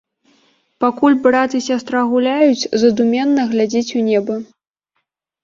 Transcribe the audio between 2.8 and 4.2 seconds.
задуменна глядзіць у